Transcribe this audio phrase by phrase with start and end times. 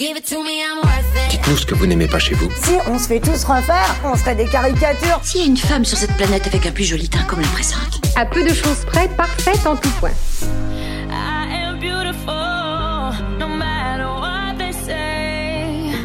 [0.00, 2.48] Dites-nous ce que vous n'aimez pas chez vous.
[2.56, 5.20] Si on se fait tous refaire, on serait des caricatures.
[5.22, 7.48] S'il y a une femme sur cette planète avec un plus joli teint comme la
[7.48, 8.00] présente.
[8.16, 10.12] À peu de choses près, parfaite en tout point.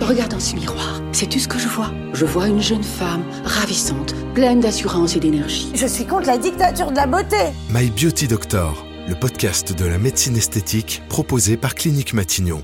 [0.02, 1.02] Regarde dans ce miroir.
[1.14, 5.72] Sais-tu ce que je vois Je vois une jeune femme ravissante, pleine d'assurance et d'énergie.
[5.74, 7.38] Je suis contre la dictature de la beauté.
[7.70, 12.62] My Beauty Doctor, le podcast de la médecine esthétique proposé par Clinique Matignon.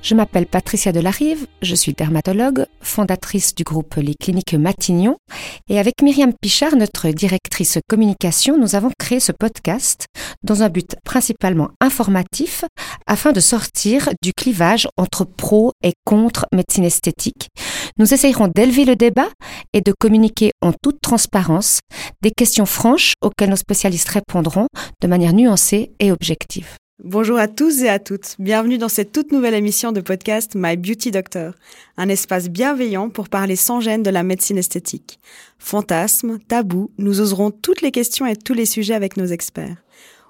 [0.00, 5.16] Je m'appelle Patricia Delarive, je suis dermatologue, fondatrice du groupe Les Cliniques Matignon,
[5.68, 10.06] et avec Myriam Pichard, notre directrice communication, nous avons créé ce podcast
[10.42, 12.64] dans un but principalement informatif
[13.06, 17.48] afin de sortir du clivage entre pro et contre médecine esthétique.
[17.98, 19.28] Nous essayerons d'élever le débat
[19.72, 21.80] et de communiquer en toute transparence
[22.22, 24.68] des questions franches auxquelles nos spécialistes répondront
[25.02, 26.76] de manière nuancée et objective.
[27.04, 28.34] Bonjour à tous et à toutes.
[28.40, 31.54] Bienvenue dans cette toute nouvelle émission de podcast My Beauty Doctor,
[31.96, 35.20] un espace bienveillant pour parler sans gêne de la médecine esthétique.
[35.60, 39.76] Fantasmes, tabous, nous oserons toutes les questions et tous les sujets avec nos experts.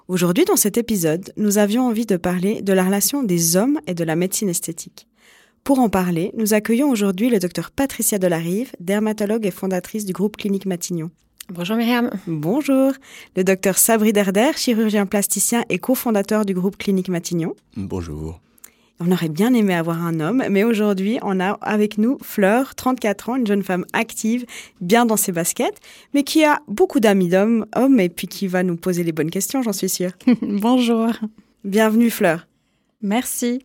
[0.07, 3.95] Aujourd'hui, dans cet épisode, nous avions envie de parler de la relation des hommes et
[3.95, 5.07] de la médecine esthétique.
[5.63, 10.37] Pour en parler, nous accueillons aujourd'hui le docteur Patricia Delarive, dermatologue et fondatrice du groupe
[10.37, 11.09] Clinique Matignon.
[11.51, 12.11] Bonjour Myriam.
[12.27, 12.93] Bonjour.
[13.35, 17.55] Le docteur Sabri Derder, chirurgien plasticien et cofondateur du groupe Clinique Matignon.
[17.75, 18.39] Bonjour.
[18.99, 23.29] On aurait bien aimé avoir un homme, mais aujourd'hui, on a avec nous Fleur, 34
[23.29, 24.45] ans, une jeune femme active,
[24.79, 25.79] bien dans ses baskets,
[26.13, 29.31] mais qui a beaucoup d'amis d'hommes, hommes, et puis qui va nous poser les bonnes
[29.31, 30.11] questions, j'en suis sûre.
[30.43, 31.13] Bonjour.
[31.63, 32.45] Bienvenue Fleur.
[33.01, 33.63] Merci.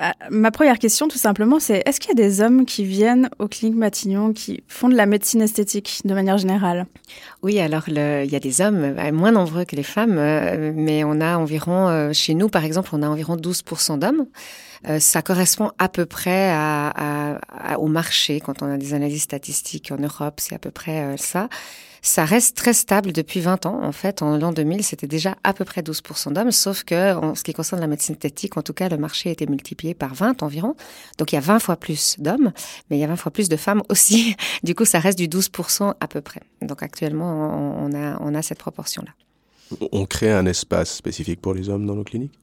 [0.00, 3.28] Euh, ma première question, tout simplement, c'est est-ce qu'il y a des hommes qui viennent
[3.38, 6.86] aux cliniques Matignon qui font de la médecine esthétique de manière générale?
[7.42, 11.04] Oui, alors il y a des hommes, euh, moins nombreux que les femmes, euh, mais
[11.04, 14.26] on a environ, chez nous par exemple, on a environ 12% d'hommes.
[14.98, 16.54] ça correspond à peu près
[17.78, 18.40] au marché.
[18.40, 21.48] Quand on a des analyses statistiques en Europe, c'est à peu près ça.
[22.02, 23.82] Ça reste très stable depuis 20 ans.
[23.82, 27.34] En fait, en l'an 2000, c'était déjà à peu près 12% d'hommes, sauf que en
[27.34, 30.14] ce qui concerne la médecine esthétique, en tout cas, le marché a été multiplié par
[30.14, 30.76] 20 environ.
[31.18, 32.52] Donc, il y a 20 fois plus d'hommes,
[32.88, 34.36] mais il y a 20 fois plus de femmes aussi.
[34.62, 36.40] Du coup, ça reste du 12% à peu près.
[36.60, 39.12] Donc, actuellement, on a, on a cette proportion-là.
[39.92, 42.38] On crée un espace spécifique pour les hommes dans nos cliniques?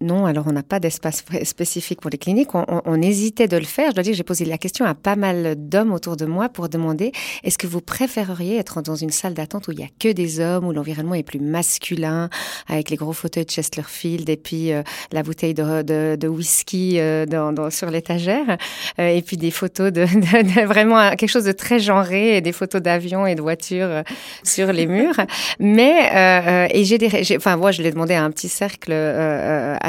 [0.00, 2.54] Non, alors on n'a pas d'espace spécifique pour les cliniques.
[2.54, 3.90] On, on, on, hésitait de le faire.
[3.90, 6.70] Je dois dire, j'ai posé la question à pas mal d'hommes autour de moi pour
[6.70, 7.12] demander
[7.44, 10.40] est-ce que vous préféreriez être dans une salle d'attente où il y a que des
[10.40, 12.30] hommes, où l'environnement est plus masculin,
[12.66, 16.98] avec les gros fauteuils de Chesterfield et puis euh, la bouteille de, de, de whisky
[16.98, 18.56] euh, dans, dans, sur l'étagère,
[18.98, 22.52] euh, et puis des photos de, de, vraiment quelque chose de très genré et des
[22.52, 24.02] photos d'avions et de voitures
[24.44, 25.20] sur les murs.
[25.58, 28.92] Mais et j'ai des, enfin moi je l'ai demandé à un petit cercle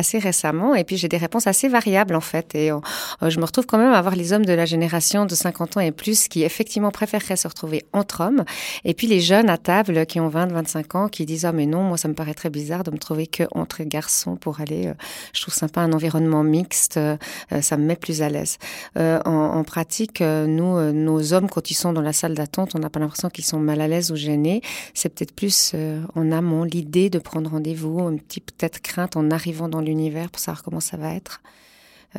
[0.02, 2.56] assez récemment et puis j'ai des réponses assez variables en fait.
[2.56, 2.80] Et euh,
[3.22, 5.80] je me retrouve quand même à avoir les hommes de la génération de 50 ans
[5.80, 8.44] et plus qui effectivement préféreraient se retrouver entre hommes.
[8.84, 11.68] Et puis les jeunes à table qui ont 20 25 ans qui disent "Oh mais
[11.68, 14.88] non, moi ça me paraît très bizarre de me trouver que entre garçons pour aller
[14.88, 14.94] euh,
[15.34, 17.16] je trouve sympa un environnement mixte, euh,
[17.62, 18.58] ça me met plus à l'aise."
[18.96, 23.00] En, pratique, nous nos hommes quand ils sont dans la salle d'attente, on n'a pas
[23.00, 24.62] l'impression qu'ils sont mal à l'aise ou gênés,
[24.94, 25.76] c'est peut-être plus
[26.16, 30.40] en amont l'idée de prendre rendez-vous, une petite peut-être crainte en arrivant dans l'univers pour
[30.40, 31.42] savoir comment ça va être.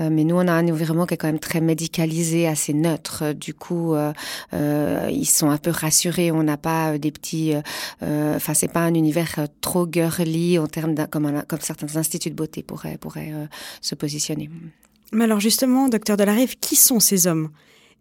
[0.01, 3.33] Euh, mais nous, on a un environnement qui est quand même très médicalisé, assez neutre.
[3.33, 4.13] Du coup, euh,
[4.55, 6.31] euh, ils sont un peu rassurés.
[6.31, 7.55] On n'a pas des petits.
[8.01, 12.63] Enfin, c'est pas un univers trop girly en termes comme, comme certains instituts de beauté
[12.63, 13.33] pourraient, pourraient
[13.81, 14.51] se positionner.
[15.13, 17.51] Mais alors justement, docteur Delarive, qui sont ces hommes?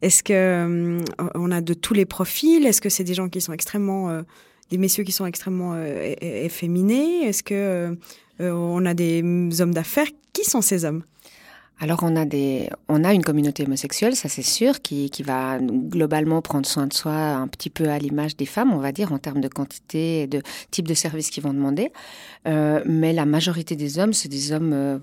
[0.02, 1.04] Est-ce que
[1.36, 2.66] on a de tous les profils?
[2.66, 4.24] Est-ce que c'est des gens qui sont extrêmement,
[4.72, 5.76] des messieurs qui sont extrêmement
[6.22, 7.96] efféminés Est-ce que
[8.42, 9.22] euh, on a des
[9.60, 10.08] hommes d'affaires?
[10.34, 11.04] Qui sont ces hommes?
[11.82, 15.58] Alors on a des, on a une communauté homosexuelle, ça c'est sûr, qui, qui va
[15.60, 19.12] globalement prendre soin de soi un petit peu à l'image des femmes, on va dire
[19.12, 21.92] en termes de quantité et de type de service qu'ils vont demander.
[22.48, 25.00] Euh, mais la majorité des hommes, c'est des hommes, euh,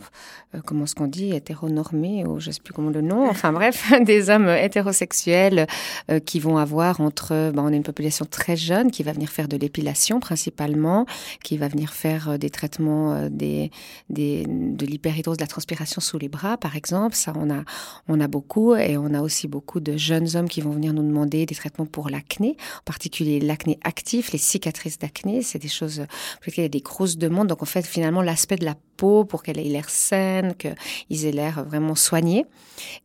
[0.54, 3.28] euh comment ce qu'on dit, hétéronormés ou je sais plus comment le nom.
[3.28, 5.66] Enfin bref, des hommes hétérosexuels
[6.10, 9.30] euh, qui vont avoir entre, ben, on a une population très jeune qui va venir
[9.30, 11.06] faire de l'épilation principalement,
[11.42, 13.72] qui va venir faire des traitements des,
[14.10, 17.14] des de l'hyperhidrose, de la transpiration sous les bras par exemple.
[17.14, 17.64] Ça, on a,
[18.08, 21.02] on a beaucoup et on a aussi beaucoup de jeunes hommes qui vont venir nous
[21.02, 25.42] demander des traitements pour l'acné, en particulier l'acné actif, les cicatrices d'acné.
[25.42, 26.04] C'est des choses,
[26.46, 27.48] il y a des grosses demandes.
[27.48, 31.64] Donc, en fait, finalement, l'aspect de la pour qu'elle ait l'air saine, qu'ils aient l'air
[31.64, 32.44] vraiment soignés.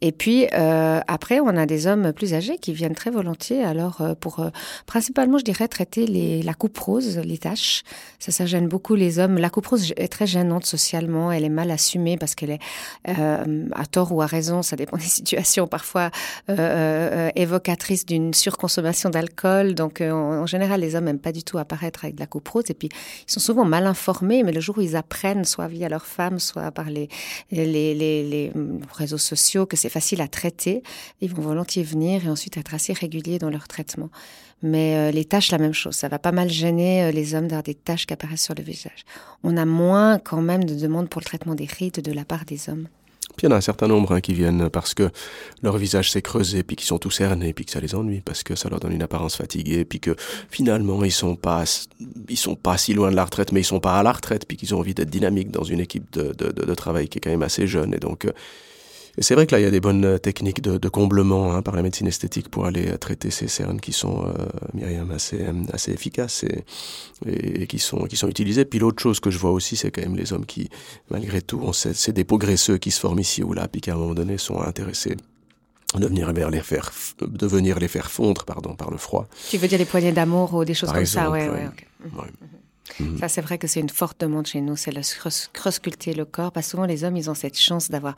[0.01, 4.01] Et puis euh, après, on a des hommes plus âgés qui viennent très volontiers, alors
[4.01, 4.50] euh, pour euh,
[4.86, 7.84] principalement, je dirais, traiter la coupe rose, les taches.
[8.19, 9.38] Ça, ça gêne beaucoup les hommes.
[9.38, 11.31] La coupe rose est très gênante socialement.
[11.31, 12.60] Elle est mal assumée parce qu'elle est
[13.06, 16.12] à tort ou à raison, ça dépend des situations, parfois
[17.36, 19.75] évocatrice d'une surconsommation d'alcool.
[19.75, 22.66] Donc en, général, les hommes n'aiment pas du tout apparaître avec de la coupe rose.
[22.69, 22.90] Et puis
[23.28, 26.39] ils sont souvent mal informés, mais le jour où ils apprennent, soit via leur femme,
[26.39, 27.09] soit par les,
[27.51, 28.51] les, les, les
[28.94, 30.83] réseaux sociaux que c'est facile à traiter,
[31.21, 34.09] ils vont volontiers venir et ensuite être assez réguliers dans leur traitement.
[34.62, 35.95] Mais euh, les tâches, la même chose.
[35.95, 38.63] Ça va pas mal gêner euh, les hommes d'avoir des tâches qui apparaissent sur le
[38.63, 39.03] visage.
[39.44, 42.45] On a moins quand même de demandes pour le traitement des rides de la part
[42.45, 42.88] des hommes.
[43.35, 45.09] Puis il y en a un certain nombre hein, qui viennent parce que
[45.62, 48.44] leur visage s'est creusé, puis qui sont tous cernés, puis que ça les ennuie, parce
[48.44, 50.15] que ça leur donne une apparence fatiguée, puis que
[50.50, 51.63] finalement ils sont pas,
[52.30, 54.45] ils sont pas si loin de la retraite, mais ils sont pas à la retraite,
[54.47, 57.21] puis qu'ils ont envie d'être dynamiques dans une équipe de, de, de, travail qui est
[57.21, 58.31] quand même assez jeune, et donc euh,
[59.18, 61.54] et c'est vrai que là, il y a des bonnes euh, techniques de, de comblement
[61.54, 65.12] hein, par la médecine esthétique pour aller euh, traiter ces cernes qui sont, euh, Myriam,
[65.12, 66.63] assez, assez efficaces et,
[67.27, 68.65] et, qui, sont, qui sont utilisées.
[68.65, 70.69] Puis l'autre chose que je vois aussi, c'est quand même les hommes qui,
[71.12, 73.94] malgré tout, ont ces, ces dépôts graisseux qui se forment ici ou là, puis qu'à
[73.94, 75.16] un moment donné sont intéressés
[75.95, 79.27] de venir les faire, de venir les faire fondre, pardon, par le froid.
[79.51, 81.56] Tu veux dire les poignées d'amour ou des choses par comme exemple, ça, ouais, ouais.
[81.56, 81.86] ouais, okay.
[82.18, 82.30] ouais.
[83.00, 83.18] Mmh.
[83.18, 85.01] Ça, c'est vrai que c'est une forte demande chez nous, c'est le
[85.53, 86.51] cross-sculpter le corps.
[86.51, 88.15] Parce que souvent, les hommes, ils ont cette chance d'avoir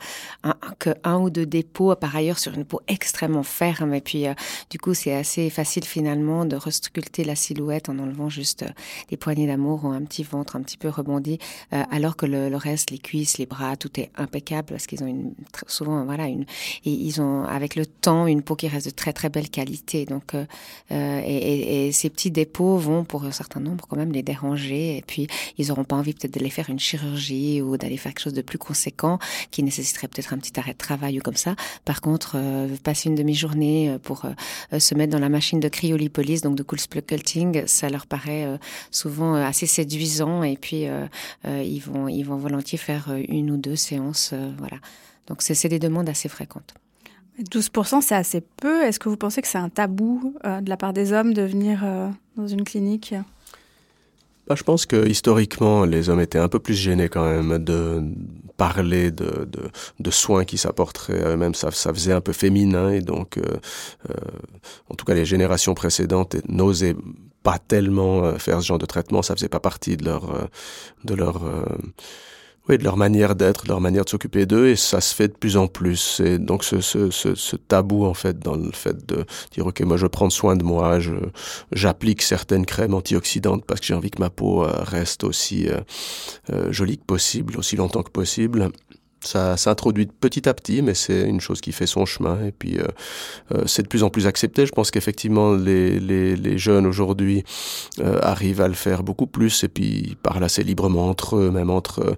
[1.04, 3.94] un, ou deux dépôts, par ailleurs, sur une peau extrêmement ferme.
[3.94, 4.34] Et puis, euh,
[4.70, 8.70] du coup, c'est assez facile, finalement, de resculpter la silhouette en enlevant juste euh,
[9.08, 11.38] des poignées d'amour ou un petit ventre un petit peu rebondi.
[11.72, 15.06] Euh, alors que le, reste, les cuisses, les bras, tout est impeccable parce qu'ils ont
[15.06, 15.32] une,
[15.66, 16.44] souvent, voilà, une,
[16.84, 20.04] et ils ont, avec le temps, une peau qui reste de très, très belle qualité.
[20.06, 20.44] Donc, euh,
[20.90, 25.04] et, et ces petits dépôts vont, pour un certain nombre, quand même, les déranger et
[25.06, 25.26] puis
[25.58, 28.42] ils n'auront pas envie peut-être d'aller faire une chirurgie ou d'aller faire quelque chose de
[28.42, 29.18] plus conséquent
[29.50, 31.54] qui nécessiterait peut-être un petit arrêt de travail ou comme ça.
[31.84, 35.68] Par contre, euh, passer une demi-journée euh, pour euh, se mettre dans la machine de
[35.68, 38.58] cryolipolyse, donc de coolsplockulting, ça leur paraît
[38.90, 40.86] souvent assez séduisant et puis
[41.44, 44.78] ils vont ils vont volontiers faire une ou deux séances, voilà.
[45.26, 46.74] Donc c'est des demandes assez fréquentes.
[47.40, 48.82] 12%, c'est assez peu.
[48.84, 51.84] Est-ce que vous pensez que c'est un tabou de la part des hommes de venir
[52.36, 53.14] dans une clinique?
[54.46, 58.02] Bah, je pense que historiquement, les hommes étaient un peu plus gênés quand même de
[58.56, 59.70] parler de, de,
[60.00, 61.54] de soins qui s'apporteraient à eux-mêmes.
[61.54, 63.42] Ça, ça faisait un peu féminin et donc, euh,
[64.10, 64.14] euh,
[64.88, 66.96] en tout cas, les générations précédentes n'osaient
[67.42, 69.22] pas tellement euh, faire ce genre de traitement.
[69.22, 70.46] Ça faisait pas partie de leur, euh,
[71.04, 71.64] de leur euh,
[72.68, 75.28] oui, de leur manière d'être, de leur manière de s'occuper d'eux, et ça se fait
[75.28, 76.20] de plus en plus.
[76.20, 79.80] Et donc ce, ce, ce, ce, tabou en fait dans le fait de dire ok,
[79.82, 81.12] moi je prends soin de moi, je
[81.72, 85.80] j'applique certaines crèmes antioxydantes parce que j'ai envie que ma peau euh, reste aussi euh,
[86.50, 88.70] euh, jolie que possible, aussi longtemps que possible
[89.26, 92.38] ça s'introduit petit à petit, mais c'est une chose qui fait son chemin.
[92.46, 92.86] Et puis, euh,
[93.52, 94.66] euh, c'est de plus en plus accepté.
[94.66, 97.44] Je pense qu'effectivement, les, jeunes aujourd'hui
[97.98, 99.64] euh, arrivent à le faire beaucoup plus.
[99.64, 102.16] Et puis, ils parlent assez librement entre eux, même entre.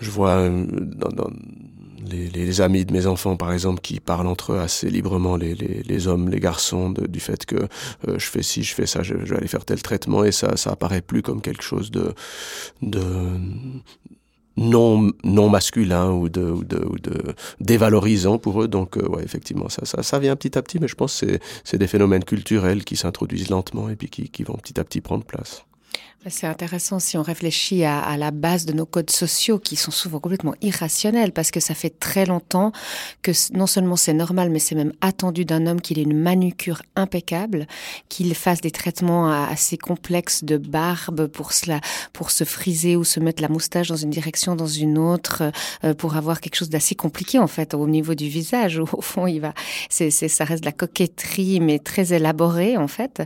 [0.00, 1.30] Je vois dans,
[2.10, 6.30] les, amis de mes enfants, par exemple, qui parlent entre eux assez librement, les, hommes,
[6.30, 7.68] les garçons, du fait que
[8.06, 10.24] je fais ci, je fais ça, je, vais aller faire tel traitement.
[10.24, 12.14] Et ça, ça apparaît plus comme quelque chose de
[14.56, 18.68] non non masculin ou de ou de, ou de dévalorisant pour eux.
[18.68, 21.40] Donc euh, ouais effectivement ça, ça ça vient petit à petit mais je pense c'est
[21.64, 25.00] c'est des phénomènes culturels qui s'introduisent lentement et puis qui, qui vont petit à petit
[25.00, 25.64] prendre place
[26.28, 30.18] c'est intéressant si on réfléchit à, la base de nos codes sociaux qui sont souvent
[30.18, 32.72] complètement irrationnels parce que ça fait très longtemps
[33.22, 36.82] que non seulement c'est normal mais c'est même attendu d'un homme qu'il ait une manucure
[36.94, 37.66] impeccable,
[38.10, 41.80] qu'il fasse des traitements assez complexes de barbe pour cela,
[42.12, 45.50] pour se friser ou se mettre la moustache dans une direction dans une autre,
[45.84, 48.78] euh, pour avoir quelque chose d'assez compliqué en fait au niveau du visage.
[48.78, 49.54] Où au fond il va,
[49.88, 53.22] c'est ça reste de la coquetterie mais très élaborée en fait.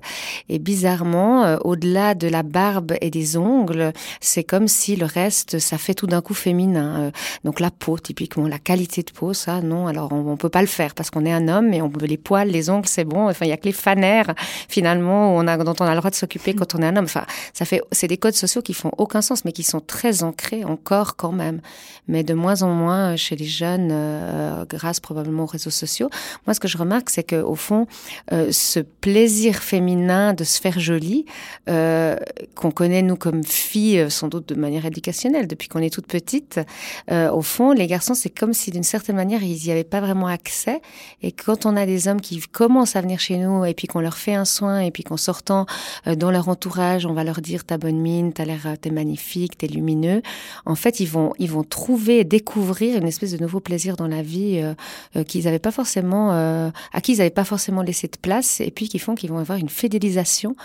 [0.49, 5.59] Et bizarrement euh, au-delà de la barbe et des ongles, c'est comme si le reste,
[5.59, 7.11] ça fait tout d'un coup féminin.
[7.45, 9.87] Donc la peau, typiquement, la qualité de peau, ça, non.
[9.87, 12.07] Alors on, on peut pas le faire parce qu'on est un homme, mais on veut
[12.07, 13.29] les poils, les ongles, c'est bon.
[13.29, 14.35] Enfin, il y a que les fanères
[14.69, 17.05] finalement dont on a le droit de s'occuper quand on est un homme.
[17.05, 20.23] Enfin, ça fait, c'est des codes sociaux qui font aucun sens, mais qui sont très
[20.23, 21.61] ancrés encore quand même.
[22.09, 26.11] Mais de moins en moins chez les jeunes, euh, grâce probablement aux réseaux sociaux.
[26.47, 27.87] Moi, ce que je remarque, c'est que au fond,
[28.33, 31.25] euh, ce plaisir féminin de se faire jolie,
[31.69, 32.17] euh,
[32.55, 36.61] qu'on connaît nous comme filles, sans doute de manière éducationnelle, depuis qu'on est toute petite.
[37.11, 40.27] au fond, les garçons, c'est comme si d'une certaine manière, ils n'y avaient pas vraiment
[40.27, 40.83] accès.
[41.23, 44.01] Et quand on a des hommes qui commencent à venir chez nous et puis qu'on
[44.01, 45.65] leur fait un soin et puis qu'en sortant
[46.05, 49.67] dans leur entourage, on va leur dire ta bonne mine, t'as l'air, t'es magnifique, t'es
[49.67, 50.21] lumineux.
[50.67, 54.21] En fait, ils vont, ils vont trouver, découvrir une espèce de nouveau plaisir dans la
[54.21, 54.63] vie
[55.27, 58.89] qu'ils n'avaient pas forcément, à qui ils n'avaient pas forcément laissé de place et puis
[58.89, 60.57] qui font qu'ils vont avoir une fidélisation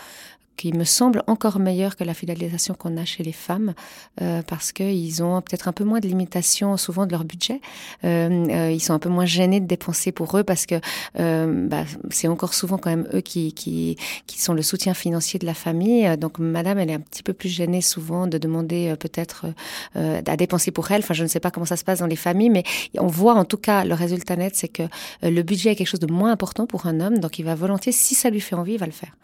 [0.59, 3.73] qui me semble encore meilleure que la fidélisation qu'on a chez les femmes,
[4.21, 7.61] euh, parce qu'ils ont peut-être un peu moins de limitations souvent de leur budget.
[8.03, 10.75] Euh, euh, ils sont un peu moins gênés de dépenser pour eux parce que
[11.17, 13.95] euh, bah, c'est encore souvent quand même eux qui,
[14.35, 16.17] sont le soutien financier de la famille.
[16.17, 19.47] Donc Madame, elle est un petit peu plus gênée souvent de demander peut-être
[19.95, 21.01] à dépenser pour elle.
[21.01, 22.63] Enfin, je ne sais pas comment ça se passe dans les familles, mais
[22.97, 24.83] on voit en tout cas le résultat net, c'est que
[25.23, 27.91] le budget est quelque chose de moins important pour un homme, donc il va volontiers,
[27.91, 29.15] si ça lui fait envie, il va le faire.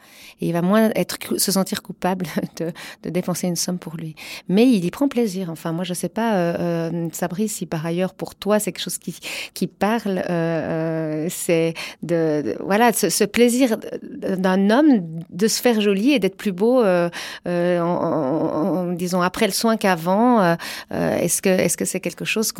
[0.41, 2.25] Et il va moins être se sentir coupable
[2.57, 4.15] de, dépenser une somme pour lui.
[4.49, 5.49] Mais il y prend plaisir.
[5.49, 8.83] Enfin, moi, je sais pas, euh, euh Sabri, si par ailleurs pour toi c'est quelque
[8.83, 9.17] chose qui,
[9.53, 16.11] qui parle, euh, euh c'est de, voilà ce, plaisir d'un homme de se faire joli
[16.11, 17.09] et d'être plus beau, euh,
[18.95, 20.57] disons après le soin qu'avant.
[20.91, 22.51] est-ce que est-ce que c'est quelque chose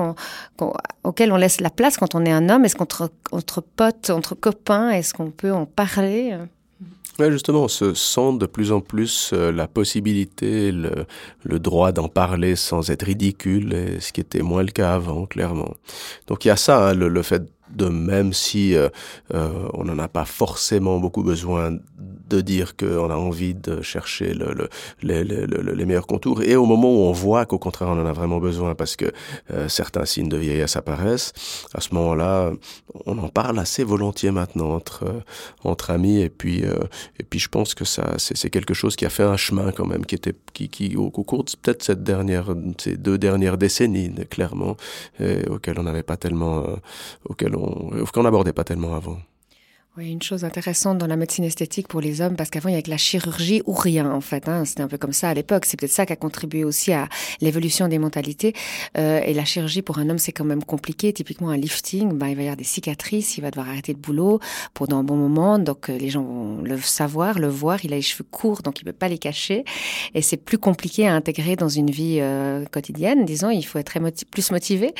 [1.04, 2.66] auquel on laisse la place quand on est un homme?
[2.66, 6.38] Est-ce qu'entre entre potes, entre copains, est-ce qu'on peut en parler
[7.18, 11.06] Ouais, justement, on se sent de plus en plus euh, la possibilité, le,
[11.44, 15.76] le droit d'en parler sans être ridicule, ce qui était moins le cas avant, clairement.
[16.28, 17.44] Donc il y a ça, hein, le, le, fait
[17.76, 18.90] de même si euh,
[19.34, 21.78] euh, on n'en a pas forcément beaucoup besoin
[22.30, 24.70] de dire qu'on a envie de chercher le, le,
[25.04, 28.06] les, les, les, meilleurs contours et au moment où on voit qu'au contraire on en
[28.06, 29.12] a vraiment besoin parce que
[29.52, 31.34] euh, certains signes de vieillesse apparaissent,
[31.74, 32.52] à ce moment-là,
[33.06, 35.20] on en parle assez volontiers maintenant entre euh,
[35.64, 36.74] entre amis et puis euh,
[37.20, 39.86] et puis je pense que ça c'est quelque chose qui a fait un chemin quand
[39.86, 44.14] même qui était qui, qui au, cours de peut-être cette dernière ces deux dernières décennies
[44.30, 44.78] clairement
[45.50, 46.66] auquel on n'avait pas tellement
[47.28, 47.65] auquel on
[48.12, 49.18] qu'on n'abordait pas tellement avant.
[49.98, 52.76] Oui, une chose intéressante dans la médecine esthétique pour les hommes, parce qu'avant il y
[52.76, 54.50] avait que la chirurgie ou rien en fait.
[54.50, 55.64] Hein, C'était un peu comme ça à l'époque.
[55.66, 57.08] C'est peut-être ça qui a contribué aussi à
[57.40, 58.52] l'évolution des mentalités.
[58.98, 61.14] Euh, et la chirurgie pour un homme c'est quand même compliqué.
[61.14, 63.98] Typiquement un lifting, bah, il va y avoir des cicatrices, il va devoir arrêter le
[63.98, 64.42] boulot
[64.74, 65.60] pendant un bon moment.
[65.60, 67.86] Donc euh, les gens vont le savoir, le voir.
[67.86, 69.64] Il a les cheveux courts, donc il peut pas les cacher.
[70.14, 73.24] Et c'est plus compliqué à intégrer dans une vie euh, quotidienne.
[73.24, 73.94] Disons, il faut être
[74.30, 74.94] plus motivé.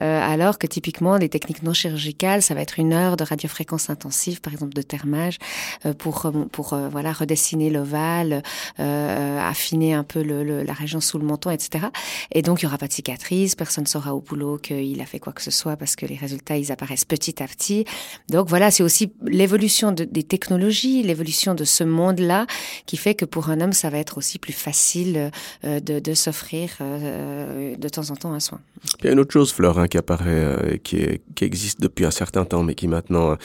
[0.00, 3.90] Euh, alors que typiquement des techniques non chirurgicales, ça va être une heure de radiofréquence
[3.90, 5.38] intensive par exemple de thermage,
[5.86, 8.42] euh, pour euh, pour euh, voilà redessiner l'ovale,
[8.78, 11.86] affiner un peu la région sous le menton, etc.
[12.32, 15.06] Et donc il y aura pas de cicatrice, personne ne saura au boulot qu'il a
[15.06, 17.84] fait quoi que ce soit parce que les résultats ils apparaissent petit à petit.
[18.28, 22.46] Donc voilà, c'est aussi l'évolution de, des technologies, l'évolution de ce monde-là
[22.86, 25.30] qui fait que pour un homme ça va être aussi plus facile
[25.62, 28.60] de, s'offrir de temps en temps un soin.
[29.00, 32.10] Il y a une autre chose, Fleur, qui apparaît, qui, est, qui existe depuis un
[32.10, 33.36] certain temps, mais qui maintenant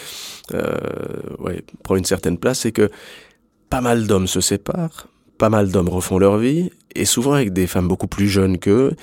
[0.53, 0.77] euh,
[1.39, 2.89] ouais, prend une certaine place, c'est que
[3.69, 7.67] pas mal d'hommes se séparent, pas mal d'hommes refont leur vie, et souvent avec des
[7.67, 8.95] femmes beaucoup plus jeunes qu'eux,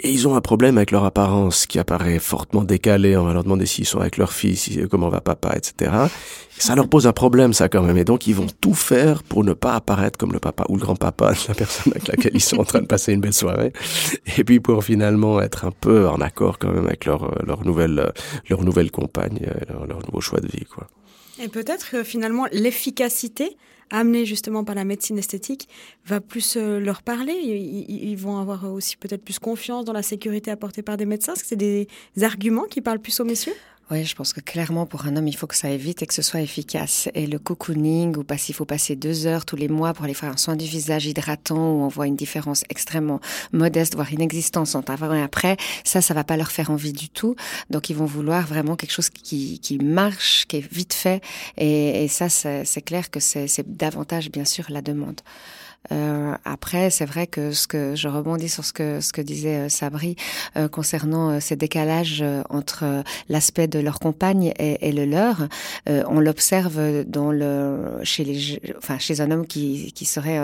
[0.00, 3.16] et ils ont un problème avec leur apparence qui apparaît fortement décalé.
[3.16, 5.90] On va leur demander s'ils sont avec leur fille, si, comment va papa, etc.
[6.56, 7.96] ça leur pose un problème, ça quand même.
[7.96, 10.80] Et donc ils vont tout faire pour ne pas apparaître comme le papa ou le
[10.80, 13.72] grand-papa de la personne avec laquelle ils sont en train de passer une belle soirée.
[14.36, 18.12] Et puis pour finalement être un peu en accord quand même avec leur, leur nouvelle,
[18.48, 20.86] leur nouvelle compagne, leur nouveau choix de vie, quoi.
[21.40, 23.56] Et peut-être que finalement l'efficacité
[23.90, 25.68] amenée justement par la médecine esthétique
[26.06, 27.32] va plus euh, leur parler.
[27.32, 31.32] Ils, vont avoir aussi peut-être plus confiance dans la sécurité apportée par des médecins.
[31.34, 31.88] Est-ce que c'est des
[32.20, 33.54] arguments qui parlent plus aux messieurs?
[33.90, 36.06] Oui, je pense que clairement pour un homme, il faut que ça aille vite et
[36.06, 37.08] que ce soit efficace.
[37.14, 40.12] Et le cocooning, ou parce qu'il faut passer deux heures tous les mois pour aller
[40.12, 43.20] faire un soin du visage hydratant, où on voit une différence extrêmement
[43.52, 47.08] modeste, voire inexistante entre avant et après, ça, ça va pas leur faire envie du
[47.08, 47.34] tout.
[47.70, 51.22] Donc ils vont vouloir vraiment quelque chose qui, qui marche, qui est vite fait.
[51.56, 55.20] Et, et ça, c'est clair que c'est davantage, bien sûr, la demande.
[55.92, 59.56] Euh, après, c'est vrai que ce que je rebondis sur ce que ce que disait
[59.56, 60.16] euh, Sabri
[60.56, 65.48] euh, concernant ces décalages entre l'aspect de leur compagne et, le leur,
[65.86, 67.04] on l'observe
[68.02, 70.38] chez les enfin chez un homme qui qui serait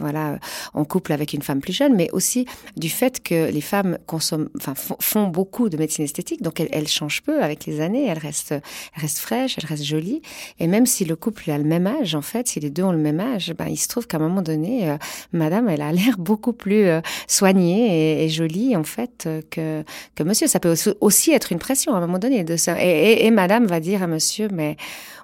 [0.00, 0.38] voilà
[0.74, 2.46] en couple avec une femme plus jeune, mais aussi
[2.76, 6.88] du fait que les femmes consomment enfin font beaucoup de médecine esthétique, donc elles, elles
[6.88, 10.22] changent peu avec les années, elles restent elles restent fraîches, elles restent jolies,
[10.58, 12.92] et même si le couple a le même âge, en fait, si les deux ont
[12.92, 14.96] le même âge, ben il se trouve qu'à un moment donné euh,
[15.32, 19.84] Madame, elle a l'air beaucoup plus euh, soignée et, jolie en fait que
[20.14, 20.46] que Monsieur.
[20.46, 22.76] Ça peut aussi être une pression à un moment donné de ça.
[22.80, 24.76] Et, Madame va dire à Monsieur, mais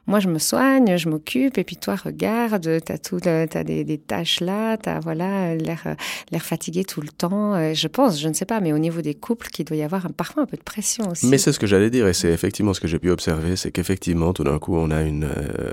[0.06, 3.98] moi je me soigne, je m'occupe, et puis toi regarde, t'as tout, t'as des, des
[3.98, 5.96] tâches là, t'as voilà l'air
[6.30, 7.75] l'air fatigué tout le temps.
[7.75, 10.12] Je pense, je ne sais pas, mais au niveau des couples, qu'il doit y avoir
[10.12, 11.26] parfois un peu de pression aussi.
[11.26, 13.70] Mais c'est ce que j'allais dire, et c'est effectivement ce que j'ai pu observer, c'est
[13.70, 15.28] qu'effectivement tout d'un coup on a une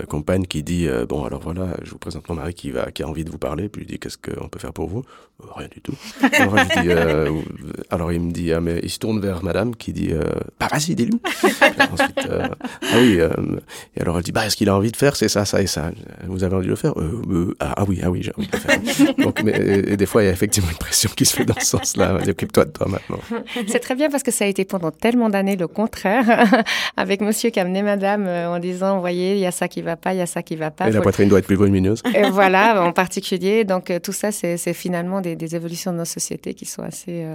[0.10, 3.08] compagne qui dit bon alors voilà, je vous présente mon mari qui va qui a
[3.08, 5.04] envie de vous parler, puis il dit qu'est-ce qu'on peut faire pour vous?
[5.56, 5.94] Rien du tout.
[6.22, 6.92] Alors, je dis,
[7.90, 10.24] alors il me dit ah mais il se tourne vers madame qui dit euh,
[10.60, 11.20] bah vas-y dis-lui.
[11.92, 12.48] ensuite euh,
[12.82, 13.30] ah oui euh,
[13.96, 15.92] et alors dit bah est-ce qu'il a envie de faire c'est ça ça et ça.
[16.26, 16.98] Vous avez envie de le faire?
[17.00, 19.16] Euh, euh, ah, ah, oui ah oui j'ai envie de le faire.
[19.18, 19.54] Donc mais
[19.88, 22.20] et des fois il y a effectivement une pression qui se fait dans ce sens-là.
[22.28, 23.20] Occupe-toi de toi maintenant.
[23.68, 26.46] C'est très bien parce que ça a été pendant tellement d'années le contraire
[26.98, 30.14] avec Monsieur qui amenait Madame en disant voyez il y a ça qui va pas
[30.14, 30.90] il y a ça qui va pas.
[30.90, 32.02] Et la poitrine doit être plus volumineuse.
[32.16, 36.54] Et voilà en particulier donc tout ça c'est finalement des, des, évolutions de nos sociétés
[36.54, 37.26] qui sont assez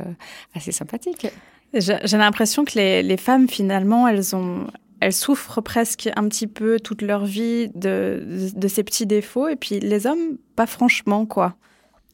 [0.54, 1.28] assez sympathiques.
[1.74, 4.66] J'ai l'impression que les, les, femmes, finalement, elles ont,
[5.00, 9.48] elles souffrent presque un petit peu toute leur vie de, de, de, ces petits défauts,
[9.48, 11.56] et puis les hommes, pas franchement, quoi.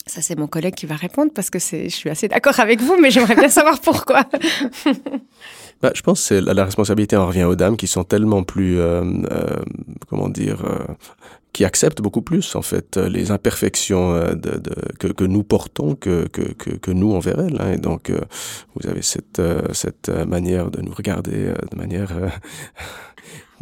[0.07, 2.81] Ça, c'est mon collègue qui va répondre parce que c'est, je suis assez d'accord avec
[2.83, 4.25] vous, mais j'aimerais bien savoir pourquoi.
[5.83, 9.02] bah, je pense que la, responsabilité en revient aux dames qui sont tellement plus, euh,
[9.31, 9.57] euh,
[10.09, 10.93] comment dire, euh,
[11.54, 16.26] qui acceptent beaucoup plus en fait les imperfections de, de, que, que, nous portons que,
[16.26, 17.57] que, que, nous envers elles.
[17.61, 17.73] Hein.
[17.73, 18.21] Et donc euh,
[18.75, 22.11] vous avez cette, euh, cette manière de nous regarder euh, de manière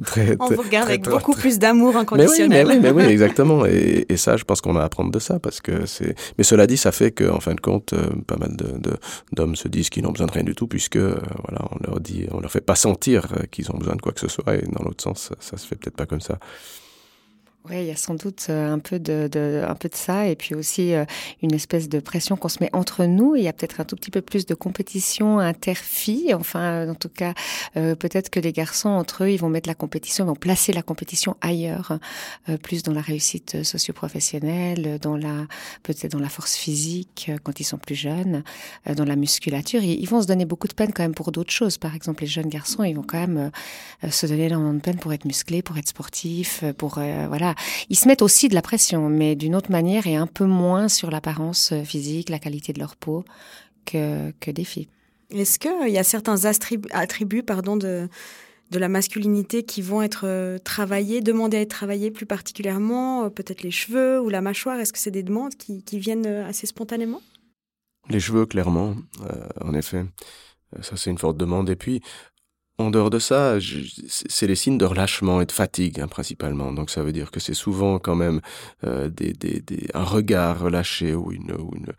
[0.05, 2.67] Très, on vous regarde avec beaucoup plus d'amour inconditionnel.
[2.67, 3.67] Mais oui, mais oui, mais oui exactement.
[3.67, 6.15] Et, et, ça, je pense qu'on a à apprendre de ça parce que c'est.
[6.39, 8.97] Mais cela dit, ça fait que, en fin de compte, euh, pas mal de, de,
[9.33, 11.17] d'hommes se disent qu'ils n'ont besoin de rien du tout puisque, euh,
[11.47, 14.21] voilà, on leur dit, on leur fait pas sentir qu'ils ont besoin de quoi que
[14.21, 14.55] ce soit.
[14.55, 16.39] Et dans l'autre sens, ça, ça se fait peut-être pas comme ça.
[17.71, 20.27] Oui, il y a sans doute euh, un peu de, de, un peu de ça,
[20.27, 21.05] et puis aussi euh,
[21.43, 23.37] une espèce de pression qu'on se met entre nous.
[23.37, 26.35] Il y a peut-être un tout petit peu plus de compétition inter-filles.
[26.35, 27.35] Enfin, en tout cas,
[27.77, 30.73] euh, peut-être que les garçons entre eux, ils vont mettre la compétition, ils vont placer
[30.73, 32.01] la compétition ailleurs,
[32.49, 35.47] euh, plus dans la réussite socio-professionnelle, dans la
[35.85, 38.43] peut-être dans la force physique quand ils sont plus jeunes,
[38.97, 39.85] dans la musculature.
[39.85, 41.79] Ils, ils, vont se donner beaucoup de peine quand même pour d'autres choses.
[41.79, 43.53] Par exemple, les jeunes garçons, ils vont quand même
[44.11, 47.52] se donner énormément de peine pour être musclés, pour être sportifs, pour voilà
[47.89, 50.89] ils se mettent aussi de la pression, mais d'une autre manière et un peu moins
[50.89, 53.25] sur l'apparence euh, physique, la qualité de leur peau
[53.85, 54.89] que, que des filles.
[55.31, 58.09] Est-ce qu'il y a certains attributs, attributs pardon, de,
[58.73, 63.29] de la masculinité qui vont être euh, travaillés, demandés à être travaillés plus particulièrement, euh,
[63.29, 64.81] peut-être les cheveux ou la mâchoire?
[64.81, 67.21] Est-ce que c'est des demandes qui, qui, viennent assez spontanément?
[68.09, 70.05] Les cheveux, clairement, euh, en effet.
[70.81, 71.69] Ça, c'est une forte demande.
[71.71, 72.01] Et puis,
[72.83, 73.59] en dehors de ça,
[74.09, 76.73] c'est les signes de relâchement et de fatigue hein, principalement.
[76.73, 78.41] Donc ça veut dire que c'est souvent quand même
[78.85, 81.93] euh, des, des, des, un regard relâché ou une, ou une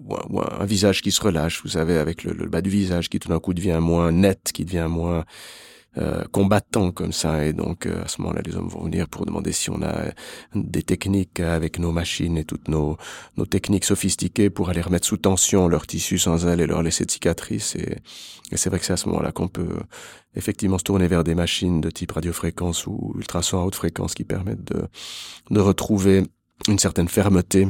[0.00, 3.18] ou un, un, visage qui se relâche, vous savez, avec le, bas du visage qui
[3.18, 5.24] tout d'un coup devient moins net, qui devient moins
[5.98, 7.44] euh, combattants comme ça.
[7.44, 10.12] Et donc, euh, à ce moment-là, les hommes vont venir pour demander si on a
[10.54, 12.96] des techniques avec nos machines et toutes nos,
[13.36, 17.10] nos techniques sophistiquées pour aller remettre sous tension leur tissu sans aller leur laisser de
[17.10, 17.76] cicatrices.
[17.76, 17.98] Et,
[18.50, 19.78] et c'est vrai que c'est à ce moment-là qu'on peut
[20.36, 24.24] effectivement se tourner vers des machines de type radiofréquence ou ultrason à haute fréquence qui
[24.24, 24.88] permettent de,
[25.50, 26.24] de retrouver
[26.68, 27.68] une certaine fermeté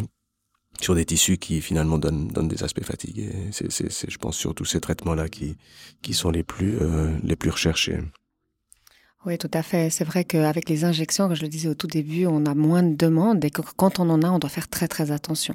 [0.81, 3.31] sur des tissus qui finalement donnent, donnent des aspects fatigués.
[3.53, 5.57] C'est, c'est, je pense, surtout ces traitements-là qui,
[6.03, 7.99] qui sont les plus, euh, les plus recherchés.
[9.27, 9.89] Oui, tout à fait.
[9.89, 12.83] C'est vrai qu'avec les injections, comme je le disais au tout début, on a moins
[12.83, 15.55] de demandes et que quand on en a, on doit faire très très attention.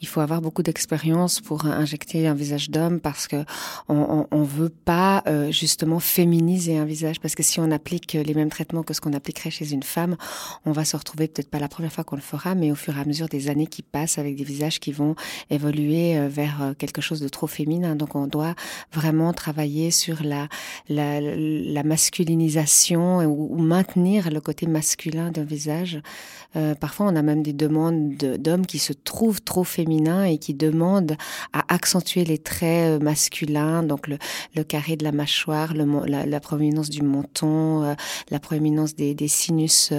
[0.00, 3.44] Il faut avoir beaucoup d'expérience pour injecter un visage d'homme parce que
[3.88, 8.50] on, veut pas euh, justement féminiser un visage parce que si on applique les mêmes
[8.50, 10.16] traitements que ce qu'on appliquerait chez une femme,
[10.64, 12.96] on va se retrouver peut-être pas la première fois qu'on le fera, mais au fur
[12.96, 15.16] et à mesure des années qui passent avec des visages qui vont
[15.50, 17.96] évoluer euh, vers euh, quelque chose de trop féminin.
[17.96, 18.54] Donc on doit
[18.92, 20.46] vraiment travailler sur la,
[20.88, 26.00] la, la masculinisation ou, maintenir le côté masculin d'un visage.
[26.56, 30.54] Euh, parfois, on a même des demandes d'hommes qui se trouvent trop féminins et qui
[30.54, 31.16] demandent
[31.52, 34.18] à accentuer les traits euh, masculins, donc le,
[34.64, 37.94] carré de la mâchoire, la, la, proéminence du menton, euh,
[38.30, 39.92] la proéminence des, sinus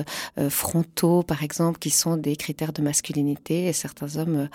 [0.49, 3.67] frontaux, par exemple, qui sont des critères de masculinité.
[3.67, 4.49] Et certains hommes,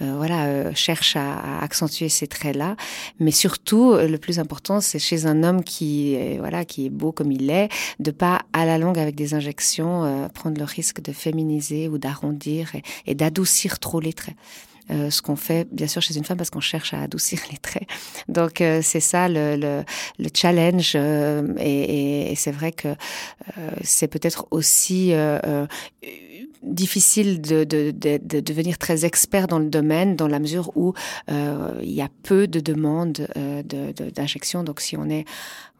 [0.00, 2.76] voilà, cherchent à, à, accentuer ces traits-là.
[3.20, 7.32] Mais surtout, le plus important, c'est chez un homme qui, voilà, qui est beau comme
[7.32, 11.12] il est, de pas à la longue avec des injections euh, prendre le risque de
[11.12, 12.72] féminiser ou d'arrondir
[13.06, 14.36] et, d'adoucir trop les traits.
[14.88, 17.58] Euh, ce qu'on fait bien sûr chez une femme parce qu'on cherche à adoucir les
[17.58, 17.88] traits.
[18.28, 19.82] Donc euh, c'est ça le, le,
[20.18, 22.94] le challenge et, c'est vrai que
[23.82, 25.12] c'est peut-être aussi
[26.62, 30.92] difficile de, de, de, de, devenir très expert dans le domaine dans la mesure où
[31.28, 33.26] il y a peu de demandes
[34.14, 34.62] d'injection.
[34.62, 35.24] Donc si on est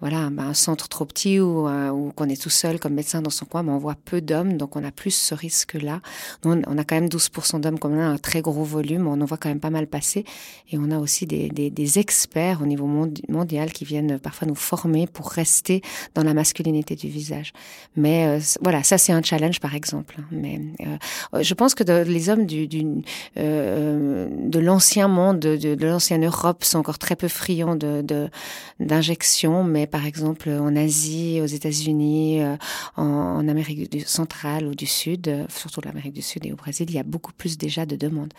[0.00, 3.22] voilà, ben, un centre trop petit ou, euh, ou qu'on est tout seul comme médecin
[3.22, 6.00] dans son coin, mais on voit peu d'hommes, donc on a plus ce risque-là.
[6.44, 9.20] On, on a quand même 12% d'hommes, comme on a un très gros volume, on
[9.20, 10.24] en voit quand même pas mal passer.
[10.70, 12.86] Et on a aussi des, des, des experts au niveau
[13.28, 15.80] mondial qui viennent parfois nous former pour rester
[16.14, 17.52] dans la masculinité du visage.
[17.96, 20.16] Mais euh, voilà, ça c'est un challenge par exemple.
[20.30, 22.84] Mais euh, je pense que les hommes du, du
[23.38, 28.04] euh, de l'ancien monde, de, de l'ancienne Europe, sont encore très peu friands de
[28.80, 32.56] d'injections, par exemple en Asie, aux États-Unis, euh,
[32.96, 36.94] en, Amérique centrale ou du Sud, euh, surtout l'Amérique du Sud et au Brésil, il
[36.94, 38.32] y a beaucoup plus déjà de demandes.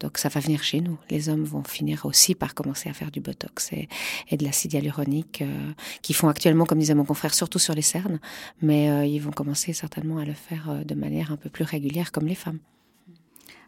[0.00, 0.98] Donc ça va venir chez nous.
[1.10, 5.42] Les hommes vont finir aussi par commencer à faire du botox et, de l'acide hyaluronique,
[5.42, 8.18] euh, qui font actuellement, comme disait mon confrère, surtout sur les cernes,
[8.62, 12.26] mais ils vont commencer certainement à le faire de manière un peu plus régulière, comme
[12.26, 12.58] les femmes.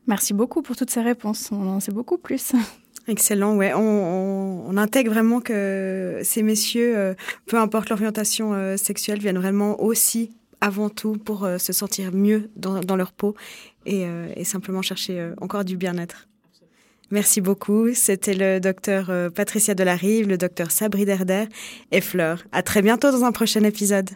[0.07, 1.51] Merci beaucoup pour toutes ces réponses.
[1.53, 2.53] On en sait beaucoup plus.
[3.09, 3.73] Excellent, ouais.
[3.75, 7.15] On, on, intègre vraiment que ces messieurs, euh,
[7.47, 12.51] peu importe l'orientation euh, sexuelle, viennent vraiment aussi, avant tout, pour euh, se sentir mieux
[12.57, 13.35] dans, dans leur peau
[13.85, 16.29] et, et simplement chercher encore du bien-être.
[17.11, 17.93] Merci beaucoup.
[17.95, 21.47] C'était le docteur Patricia Delarive, le docteur Sabri Derder
[21.91, 22.45] et Fleur.
[22.53, 24.11] À très bientôt dans un prochain épisode.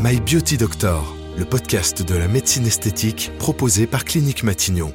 [0.00, 4.92] My Beauty Doctor le podcast de la médecine esthétique proposé par Clinique Matignon.